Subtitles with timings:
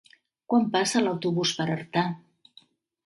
[0.53, 2.07] Quan passa l'autobús per Artà?